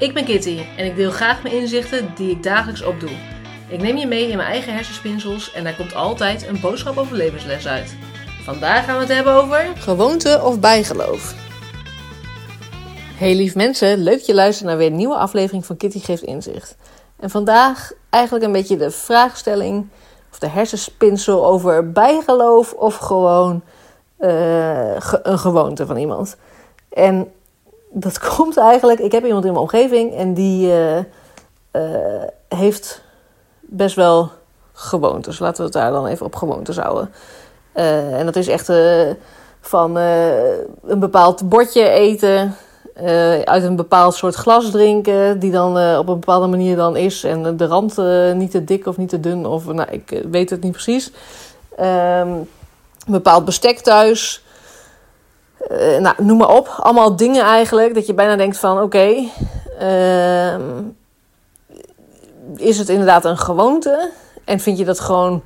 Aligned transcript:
Ik 0.00 0.14
ben 0.14 0.24
Kitty 0.24 0.60
en 0.76 0.84
ik 0.84 0.96
deel 0.96 1.10
graag 1.10 1.42
mijn 1.42 1.54
inzichten 1.54 2.12
die 2.14 2.30
ik 2.30 2.42
dagelijks 2.42 2.82
opdoe. 2.82 3.10
Ik 3.68 3.82
neem 3.82 3.96
je 3.96 4.06
mee 4.06 4.28
in 4.28 4.36
mijn 4.36 4.48
eigen 4.48 4.74
hersenspinsels 4.74 5.52
en 5.52 5.64
daar 5.64 5.76
komt 5.76 5.94
altijd 5.94 6.46
een 6.46 6.60
boodschap 6.60 6.96
over 6.96 7.16
levensles 7.16 7.66
uit. 7.66 7.96
Vandaag 8.44 8.84
gaan 8.84 8.94
we 8.94 9.00
het 9.00 9.12
hebben 9.12 9.32
over 9.32 9.66
gewoonte 9.76 10.40
of 10.44 10.60
bijgeloof. 10.60 11.34
Hey 13.16 13.34
lief 13.34 13.54
mensen, 13.54 13.98
leuk 13.98 14.20
je 14.20 14.34
luistert 14.34 14.68
naar 14.68 14.76
weer 14.76 14.86
een 14.86 14.96
nieuwe 14.96 15.16
aflevering 15.16 15.66
van 15.66 15.76
Kitty 15.76 16.00
Geeft 16.00 16.22
Inzicht. 16.22 16.76
En 17.16 17.30
vandaag 17.30 17.92
eigenlijk 18.10 18.44
een 18.44 18.52
beetje 18.52 18.76
de 18.76 18.90
vraagstelling 18.90 19.88
of 20.32 20.38
de 20.38 20.48
hersenspinsel 20.48 21.46
over 21.46 21.92
bijgeloof 21.92 22.72
of 22.72 22.96
gewoon 22.96 23.62
uh, 24.20 24.94
een 25.22 25.38
gewoonte 25.38 25.86
van 25.86 25.96
iemand. 25.96 26.36
En 26.88 27.32
dat 27.90 28.18
komt 28.36 28.56
eigenlijk, 28.56 29.00
ik 29.00 29.12
heb 29.12 29.24
iemand 29.24 29.44
in 29.44 29.50
mijn 29.50 29.62
omgeving 29.62 30.14
en 30.14 30.34
die 30.34 30.66
uh, 30.66 30.96
uh, 30.96 32.22
heeft 32.48 33.02
best 33.60 33.96
wel 33.96 34.30
gewoontes. 34.72 35.38
Laten 35.38 35.56
we 35.56 35.62
het 35.62 35.72
daar 35.72 35.90
dan 35.90 36.06
even 36.06 36.26
op 36.26 36.34
gewoontes 36.34 36.76
houden. 36.76 37.12
Uh, 37.74 38.18
en 38.18 38.24
dat 38.24 38.36
is 38.36 38.48
echt 38.48 38.72
van 39.60 39.96
een 39.96 40.98
bepaald 40.98 41.48
bordje 41.48 41.88
eten, 41.88 42.56
uit 43.44 43.62
een 43.62 43.76
bepaald 43.76 44.14
soort 44.14 44.34
glas 44.34 44.70
drinken, 44.70 45.38
die 45.38 45.50
dan 45.50 45.98
op 45.98 46.08
een 46.08 46.18
bepaalde 46.18 46.46
manier 46.46 46.76
dan 46.76 46.96
is. 46.96 47.24
En 47.24 47.56
de 47.56 47.66
rand 47.66 47.96
niet 48.36 48.50
te 48.50 48.64
dik 48.64 48.86
of 48.86 48.96
niet 48.96 49.08
te 49.08 49.20
dun, 49.20 49.46
of 49.46 49.66
nou, 49.66 49.90
ik 49.90 50.22
weet 50.30 50.50
het 50.50 50.62
niet 50.62 50.72
precies. 50.72 51.12
Um, 51.80 51.86
een 53.06 53.16
bepaald 53.16 53.44
bestek 53.44 53.78
thuis. 53.78 54.44
Uh, 55.70 55.98
nou, 55.98 56.14
noem 56.18 56.38
maar 56.38 56.56
op. 56.56 56.68
Allemaal 56.68 57.16
dingen 57.16 57.44
eigenlijk 57.44 57.94
dat 57.94 58.06
je 58.06 58.14
bijna 58.14 58.36
denkt 58.36 58.58
van 58.58 58.82
oké, 58.82 59.14
uh, 59.82 60.54
is 62.56 62.78
het 62.78 62.88
inderdaad 62.88 63.24
een 63.24 63.38
gewoonte? 63.38 64.10
En 64.44 64.60
vind 64.60 64.78
je 64.78 64.84
dat 64.84 65.00
gewoon 65.00 65.42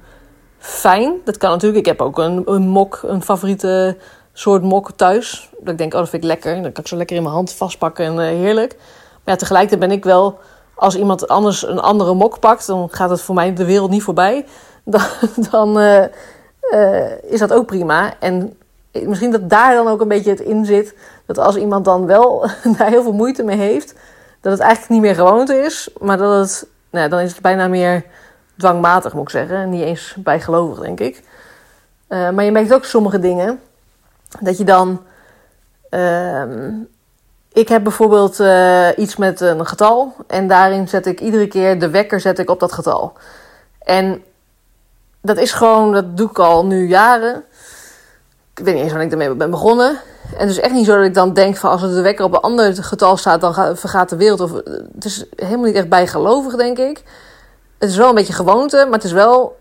fijn? 0.59 1.15
Dat 1.25 1.37
kan 1.37 1.51
natuurlijk. 1.51 1.81
Ik 1.81 1.87
heb 1.87 2.03
ook 2.03 2.19
een, 2.19 2.43
een 2.45 2.69
mok, 2.69 3.01
een 3.07 3.23
favoriete 3.23 3.97
soort 4.33 4.63
mok 4.63 4.91
thuis. 4.97 5.51
Dat 5.59 5.73
ik 5.73 5.79
denk, 5.79 5.93
oh 5.93 5.99
dat 5.99 6.09
vind 6.09 6.23
ik 6.23 6.29
lekker. 6.29 6.55
Dan 6.55 6.73
kan 6.73 6.83
ik 6.83 6.89
zo 6.89 6.97
lekker 6.97 7.17
in 7.17 7.23
mijn 7.23 7.35
hand 7.35 7.53
vastpakken 7.53 8.05
en 8.05 8.15
uh, 8.15 8.19
heerlijk. 8.19 8.77
Maar 9.25 9.37
tegelijkertijd 9.37 9.89
ben 9.89 9.97
ik 9.99 10.05
wel, 10.05 10.39
als 10.75 10.97
iemand 10.97 11.29
anders 11.29 11.67
een 11.67 11.81
andere 11.81 12.15
mok 12.15 12.41
pakt, 12.41 12.67
dan 12.67 12.89
gaat 12.91 13.11
het 13.11 13.21
voor 13.21 13.35
mij 13.35 13.55
de 13.55 13.65
wereld 13.65 13.91
niet 13.91 14.03
voorbij. 14.03 14.45
Dan, 14.85 15.03
dan 15.51 15.81
uh, 15.81 16.05
is 17.23 17.39
dat 17.39 17.53
ook 17.53 17.67
prima. 17.67 18.15
En 18.21 18.57
misschien 19.03 19.31
dat 19.31 19.51
daar 19.51 19.75
dan 19.75 19.89
ook 19.89 20.01
een 20.01 20.09
beetje 20.09 20.31
het 20.31 20.41
in 20.41 20.65
zit. 20.65 20.95
Dat 21.27 21.39
als 21.39 21.57
iemand 21.57 21.85
dan 21.85 22.07
wel 22.07 22.47
daar 22.79 22.89
heel 22.89 23.03
veel 23.03 23.13
moeite 23.13 23.43
mee 23.43 23.57
heeft, 23.57 23.95
dat 24.41 24.53
het 24.53 24.61
eigenlijk 24.61 24.93
niet 24.93 25.01
meer 25.01 25.15
gewoonte 25.15 25.55
is, 25.55 25.91
maar 26.01 26.17
dat 26.17 26.41
het, 26.41 26.67
nou, 26.91 27.09
dan 27.09 27.21
is 27.21 27.33
het 27.33 27.41
bijna 27.41 27.69
meer 27.69 28.05
dwangmatig, 28.59 29.13
moet 29.13 29.23
ik 29.23 29.31
zeggen. 29.31 29.71
Niet 29.71 29.83
eens 29.83 30.15
bijgelovig, 30.19 30.79
denk 30.79 31.01
ik. 31.01 31.23
Uh, 32.09 32.31
maar 32.31 32.45
je 32.45 32.51
merkt 32.51 32.75
ook 32.75 32.85
sommige 32.85 33.19
dingen 33.19 33.61
dat 34.41 34.59
je 34.59 34.65
dan. 34.65 35.03
Uh, 35.91 36.43
ik 37.53 37.69
heb 37.69 37.83
bijvoorbeeld 37.83 38.41
uh, 38.41 38.89
iets 38.97 39.17
met 39.17 39.41
een 39.41 39.67
getal 39.67 40.15
en 40.27 40.49
daarin 40.49 40.89
zet 40.89 41.07
ik 41.07 41.21
iedere 41.21 41.47
keer 41.47 41.81
de 41.81 41.91
wekker 41.91 42.21
zet 42.21 42.39
ik 42.39 42.51
op 42.51 42.61
dat 42.61 42.73
getal. 42.73 43.13
En 43.79 44.23
dat 45.21 45.39
is 45.39 45.53
gewoon, 45.53 45.93
dat 45.93 46.17
doe 46.17 46.31
ik 46.31 46.39
al 46.39 46.67
nu 46.67 46.89
jaren 46.89 47.45
ik 48.55 48.65
weet 48.65 48.75
niet 48.75 48.83
eens 48.83 48.93
wanneer 48.93 49.07
ik 49.07 49.13
ermee 49.13 49.35
ben 49.35 49.51
begonnen. 49.51 49.89
En 50.33 50.41
het 50.41 50.51
is 50.51 50.61
echt 50.61 50.75
niet 50.75 50.87
zo 50.87 50.97
dat 50.97 51.05
ik 51.05 51.15
dan 51.15 51.33
denk 51.33 51.57
van 51.57 51.71
als 51.71 51.83
er 51.83 51.89
de 51.89 52.03
wekker 52.03 52.25
op 52.25 52.33
een 52.33 52.41
ander 52.41 52.85
getal 52.85 53.17
staat, 53.17 53.41
dan 53.41 53.77
vergaat 53.77 54.09
de 54.09 54.17
wereld. 54.17 54.41
Of, 54.41 54.53
het 54.95 55.05
is 55.05 55.25
helemaal 55.37 55.65
niet 55.65 55.75
echt 55.75 55.89
bijgelovig, 55.89 56.57
denk 56.57 56.79
ik. 56.79 57.03
Het 57.79 57.91
is 57.91 57.97
wel 57.97 58.09
een 58.09 58.15
beetje 58.15 58.33
gewoonte, 58.33 58.77
maar 58.85 58.95
het 58.95 59.05
is 59.05 59.13
wel 59.13 59.57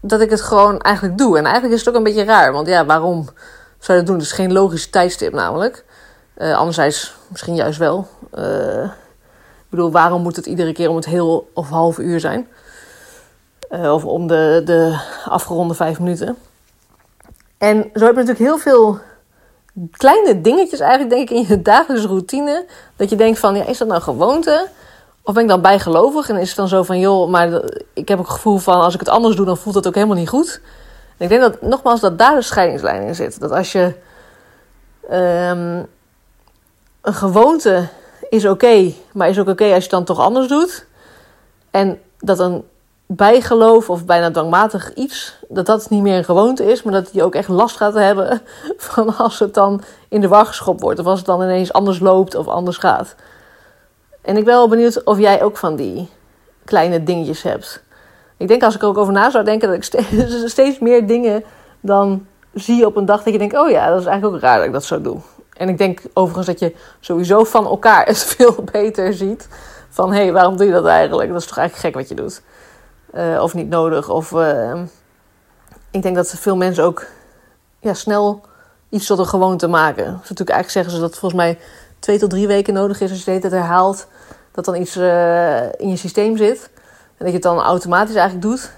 dat 0.00 0.20
ik 0.20 0.30
het 0.30 0.40
gewoon 0.40 0.80
eigenlijk 0.80 1.18
doe. 1.18 1.38
En 1.38 1.44
eigenlijk 1.44 1.74
is 1.74 1.80
het 1.80 1.88
ook 1.88 1.94
een 1.94 2.02
beetje 2.02 2.24
raar, 2.24 2.52
want 2.52 2.66
ja, 2.66 2.84
waarom 2.84 3.24
zou 3.78 3.98
je 3.98 4.04
dat 4.04 4.06
doen? 4.06 4.14
Het 4.14 4.24
is 4.24 4.32
geen 4.32 4.52
logisch 4.52 4.90
tijdstip 4.90 5.32
namelijk. 5.32 5.84
Uh, 6.38 6.56
anderzijds 6.56 7.14
misschien 7.28 7.54
juist 7.54 7.78
wel. 7.78 8.06
Uh, 8.34 8.84
ik 8.84 9.70
bedoel, 9.70 9.90
waarom 9.90 10.22
moet 10.22 10.36
het 10.36 10.46
iedere 10.46 10.72
keer 10.72 10.88
om 10.88 10.96
het 10.96 11.06
heel 11.06 11.50
of 11.54 11.68
half 11.68 11.98
uur 11.98 12.20
zijn? 12.20 12.48
Uh, 13.70 13.92
of 13.92 14.04
om 14.04 14.26
de, 14.26 14.62
de 14.64 15.00
afgeronde 15.24 15.74
vijf 15.74 15.98
minuten. 15.98 16.36
En 17.58 17.90
zo 17.94 18.04
heb 18.04 18.14
je 18.14 18.22
natuurlijk 18.22 18.38
heel 18.38 18.58
veel 18.58 18.98
kleine 19.90 20.40
dingetjes 20.40 20.80
eigenlijk, 20.80 21.10
denk 21.10 21.30
ik, 21.30 21.36
in 21.36 21.46
je 21.48 21.62
dagelijkse 21.62 22.08
routine. 22.08 22.66
Dat 22.96 23.10
je 23.10 23.16
denkt 23.16 23.38
van, 23.38 23.56
ja, 23.56 23.64
is 23.64 23.78
dat 23.78 23.88
nou 23.88 24.00
gewoonte? 24.02 24.68
Of 25.22 25.34
ben 25.34 25.42
ik 25.42 25.48
dan 25.48 25.60
bijgelovig? 25.60 26.28
En 26.28 26.36
is 26.36 26.48
het 26.48 26.56
dan 26.56 26.68
zo 26.68 26.82
van, 26.82 26.98
joh, 26.98 27.28
maar 27.28 27.62
ik 27.92 28.08
heb 28.08 28.18
ook 28.18 28.26
het 28.26 28.34
gevoel 28.34 28.58
van, 28.58 28.80
als 28.80 28.94
ik 28.94 29.00
het 29.00 29.08
anders 29.08 29.36
doe, 29.36 29.46
dan 29.46 29.56
voelt 29.56 29.74
dat 29.74 29.86
ook 29.86 29.94
helemaal 29.94 30.16
niet 30.16 30.28
goed. 30.28 30.60
En 31.16 31.24
ik 31.24 31.28
denk 31.28 31.40
dat, 31.40 31.62
nogmaals, 31.62 32.00
dat 32.00 32.18
daar 32.18 32.34
de 32.34 32.42
scheidingslijn 32.42 33.02
in 33.02 33.14
zit. 33.14 33.40
Dat 33.40 33.50
als 33.50 33.72
je 33.72 33.94
um, 35.10 35.86
een 37.00 37.14
gewoonte 37.14 37.88
is 38.28 38.46
oké, 38.46 38.92
maar 39.12 39.28
is 39.28 39.38
ook 39.38 39.48
oké 39.48 39.64
als 39.64 39.74
je 39.74 39.80
het 39.80 39.90
dan 39.90 40.04
toch 40.04 40.20
anders 40.20 40.48
doet. 40.48 40.86
En 41.70 42.00
dat 42.18 42.38
een 42.38 42.64
bijgeloof 43.06 43.90
of 43.90 44.04
bijna 44.04 44.30
dwangmatig 44.30 44.94
iets, 44.94 45.38
dat 45.48 45.66
dat 45.66 45.90
niet 45.90 46.02
meer 46.02 46.16
een 46.16 46.24
gewoonte 46.24 46.70
is, 46.70 46.82
maar 46.82 46.92
dat 46.92 47.08
je 47.12 47.22
ook 47.22 47.34
echt 47.34 47.48
last 47.48 47.76
gaat 47.76 47.94
hebben 47.94 48.42
van 48.76 49.16
als 49.16 49.38
het 49.38 49.54
dan 49.54 49.82
in 50.08 50.20
de 50.20 50.28
war 50.28 50.46
geschopt 50.46 50.80
wordt 50.80 50.98
of 50.98 51.06
als 51.06 51.18
het 51.18 51.26
dan 51.26 51.42
ineens 51.42 51.72
anders 51.72 52.00
loopt 52.00 52.34
of 52.34 52.48
anders 52.48 52.76
gaat. 52.76 53.14
En 54.22 54.36
ik 54.36 54.44
ben 54.44 54.54
wel 54.54 54.68
benieuwd 54.68 55.04
of 55.04 55.18
jij 55.18 55.42
ook 55.42 55.56
van 55.56 55.76
die 55.76 56.08
kleine 56.64 57.02
dingetjes 57.02 57.42
hebt. 57.42 57.82
Ik 58.36 58.48
denk 58.48 58.62
als 58.62 58.74
ik 58.74 58.82
er 58.82 58.88
ook 58.88 58.98
over 58.98 59.12
na 59.12 59.30
zou 59.30 59.44
denken, 59.44 59.68
dat 59.68 59.76
ik 59.76 60.04
steeds, 60.48 60.78
meer 60.78 61.06
dingen 61.06 61.44
dan 61.80 62.26
zie 62.54 62.86
op 62.86 62.96
een 62.96 63.04
dag 63.04 63.22
dat 63.22 63.32
je 63.32 63.38
denkt, 63.38 63.58
oh 63.58 63.70
ja, 63.70 63.88
dat 63.88 64.00
is 64.00 64.06
eigenlijk 64.06 64.36
ook 64.36 64.42
raar 64.42 64.56
dat 64.56 64.66
ik 64.66 64.72
dat 64.72 64.84
zo 64.84 65.00
doe. 65.00 65.18
En 65.56 65.68
ik 65.68 65.78
denk 65.78 66.00
overigens 66.12 66.46
dat 66.46 66.58
je 66.58 66.74
sowieso 67.00 67.44
van 67.44 67.66
elkaar 67.66 68.06
het 68.06 68.24
veel 68.24 68.64
beter 68.72 69.12
ziet. 69.12 69.48
Van 69.88 70.12
hé, 70.12 70.22
hey, 70.22 70.32
waarom 70.32 70.56
doe 70.56 70.66
je 70.66 70.72
dat 70.72 70.86
eigenlijk? 70.86 71.32
Dat 71.32 71.40
is 71.40 71.46
toch 71.46 71.58
eigenlijk 71.58 71.86
gek 71.86 72.02
wat 72.02 72.08
je 72.08 72.22
doet. 72.22 72.42
Uh, 73.14 73.42
of 73.42 73.54
niet 73.54 73.68
nodig. 73.68 74.08
Of 74.08 74.30
uh, 74.30 74.82
ik 75.90 76.02
denk 76.02 76.16
dat 76.16 76.28
veel 76.28 76.56
mensen 76.56 76.84
ook 76.84 77.06
ja, 77.80 77.94
snel 77.94 78.40
iets 78.88 79.06
tot 79.06 79.18
een 79.18 79.26
gewoonte 79.26 79.66
maken. 79.66 80.04
Dus 80.04 80.28
natuurlijk 80.28 80.50
eigenlijk 80.50 80.70
zeggen 80.70 80.92
ze 80.92 81.00
dat 81.00 81.18
volgens 81.18 81.40
mij 81.40 81.58
twee 81.98 82.18
tot 82.18 82.30
drie 82.30 82.46
weken 82.46 82.74
nodig 82.74 83.00
is 83.00 83.10
als 83.10 83.24
je 83.24 83.40
de 83.40 83.48
herhaalt. 83.48 84.06
Dat 84.52 84.64
dan 84.64 84.74
iets 84.76 84.96
uh, 84.96 85.72
in 85.72 85.88
je 85.88 85.96
systeem 85.96 86.36
zit. 86.36 86.70
En 87.18 87.24
dat 87.24 87.26
je 87.26 87.32
het 87.32 87.42
dan 87.42 87.60
automatisch 87.60 88.14
eigenlijk 88.14 88.46
doet. 88.46 88.70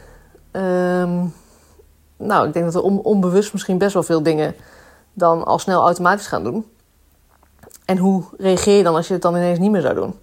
Um, 0.53 1.35
nou, 2.17 2.47
ik 2.47 2.53
denk 2.53 2.65
dat 2.65 2.75
we 2.75 2.83
on 2.83 3.03
onbewust 3.03 3.53
misschien 3.53 3.79
best 3.79 3.95
wel 3.95 4.03
veel 4.03 4.23
dingen 4.23 4.55
dan 5.13 5.45
al 5.45 5.59
snel 5.59 5.83
automatisch 5.83 6.27
gaan 6.27 6.45
doen. 6.45 6.71
En 7.85 7.97
hoe 7.97 8.25
reageer 8.39 8.77
je 8.77 8.83
dan 8.83 8.95
als 8.95 9.07
je 9.07 9.13
het 9.13 9.23
dan 9.23 9.37
ineens 9.37 9.59
niet 9.59 9.71
meer 9.71 9.81
zou 9.81 9.95
doen? 9.95 10.19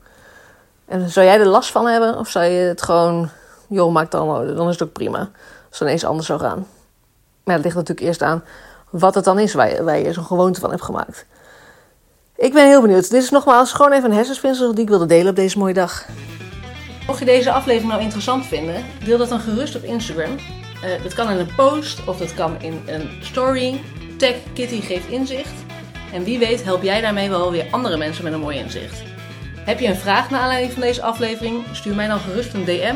En 0.85 1.09
zou 1.09 1.25
jij 1.25 1.39
er 1.39 1.45
last 1.45 1.72
van 1.72 1.87
hebben? 1.87 2.17
Of 2.17 2.27
zou 2.27 2.45
je 2.45 2.67
het 2.67 2.81
gewoon 2.81 3.29
joh, 3.67 3.93
maak 3.93 4.11
dan, 4.11 4.55
dan 4.55 4.67
is 4.67 4.79
het 4.79 4.87
ook 4.87 4.93
prima. 4.93 5.19
Als 5.69 5.79
het 5.79 5.81
ineens 5.81 6.05
anders 6.05 6.27
zou 6.27 6.39
gaan. 6.39 6.67
Maar 7.43 7.55
het 7.55 7.63
ligt 7.63 7.75
natuurlijk 7.75 8.07
eerst 8.07 8.21
aan 8.21 8.43
wat 8.89 9.15
het 9.15 9.23
dan 9.23 9.39
is 9.39 9.53
waar 9.53 9.69
je, 9.69 9.83
waar 9.83 10.13
zo'n 10.13 10.25
gewoonte 10.25 10.59
van 10.59 10.69
hebt 10.69 10.81
gemaakt. 10.81 11.25
Ik 12.35 12.53
ben 12.53 12.67
heel 12.67 12.81
benieuwd. 12.81 13.09
Dit 13.09 13.23
is 13.23 13.29
nogmaals 13.29 13.71
gewoon 13.71 13.91
even 13.91 14.09
een 14.09 14.15
hersenspinsel 14.15 14.73
die 14.73 14.83
ik 14.83 14.89
wilde 14.89 15.05
delen 15.05 15.29
op 15.29 15.35
deze 15.35 15.57
mooie 15.57 15.73
dag. 15.73 16.05
Mocht 17.07 17.19
je 17.19 17.25
deze 17.25 17.51
aflevering 17.51 17.91
nou 17.91 18.01
interessant 18.01 18.45
vinden, 18.45 18.83
deel 19.05 19.17
dat 19.17 19.29
dan 19.29 19.39
gerust 19.39 19.75
op 19.75 19.83
Instagram. 19.83 20.31
Uh, 20.31 21.03
dat 21.03 21.13
kan 21.13 21.29
in 21.29 21.37
een 21.37 21.55
post 21.55 22.07
of 22.07 22.17
dat 22.17 22.33
kan 22.33 22.61
in 22.61 22.81
een 22.85 23.09
story. 23.21 23.81
Tag 24.17 24.35
Kitty 24.53 24.81
geeft 24.81 25.07
inzicht. 25.07 25.53
En 26.13 26.23
wie 26.23 26.39
weet 26.39 26.63
help 26.63 26.83
jij 26.83 27.01
daarmee 27.01 27.29
wel 27.29 27.51
weer 27.51 27.67
andere 27.71 27.97
mensen 27.97 28.23
met 28.23 28.33
een 28.33 28.39
mooi 28.39 28.57
inzicht. 28.57 29.03
Heb 29.57 29.79
je 29.79 29.87
een 29.87 29.95
vraag 29.95 30.29
naar 30.29 30.41
aanleiding 30.41 30.73
van 30.73 30.81
deze 30.81 31.01
aflevering? 31.01 31.63
Stuur 31.72 31.95
mij 31.95 32.07
dan 32.07 32.19
gerust 32.19 32.53
een 32.53 32.66
DM 32.66 32.95